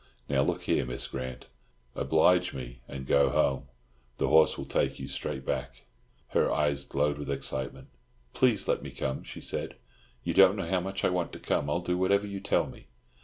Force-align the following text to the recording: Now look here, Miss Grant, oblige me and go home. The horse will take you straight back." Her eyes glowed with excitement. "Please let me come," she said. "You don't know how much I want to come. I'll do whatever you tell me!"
Now 0.27 0.41
look 0.41 0.63
here, 0.63 0.83
Miss 0.83 1.05
Grant, 1.05 1.45
oblige 1.93 2.55
me 2.55 2.81
and 2.87 3.05
go 3.05 3.29
home. 3.29 3.67
The 4.17 4.29
horse 4.29 4.57
will 4.57 4.65
take 4.65 4.97
you 4.97 5.07
straight 5.07 5.45
back." 5.45 5.85
Her 6.29 6.51
eyes 6.51 6.85
glowed 6.85 7.19
with 7.19 7.29
excitement. 7.29 7.89
"Please 8.33 8.67
let 8.67 8.81
me 8.81 8.89
come," 8.89 9.21
she 9.23 9.41
said. 9.41 9.75
"You 10.23 10.33
don't 10.33 10.55
know 10.55 10.65
how 10.67 10.79
much 10.79 11.03
I 11.05 11.09
want 11.11 11.31
to 11.33 11.39
come. 11.39 11.69
I'll 11.69 11.81
do 11.81 11.99
whatever 11.99 12.25
you 12.25 12.39
tell 12.39 12.65
me!" 12.65 12.87